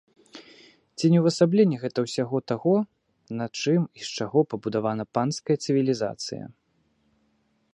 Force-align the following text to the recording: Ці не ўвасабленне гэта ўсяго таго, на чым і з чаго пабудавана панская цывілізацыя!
Ці 0.97 1.09
не 1.15 1.19
ўвасабленне 1.23 1.77
гэта 1.83 1.99
ўсяго 2.05 2.37
таго, 2.51 2.73
на 3.41 3.45
чым 3.59 3.81
і 4.01 4.09
з 4.09 4.17
чаго 4.17 4.39
пабудавана 4.55 5.03
панская 5.19 5.57
цывілізацыя! 5.67 6.45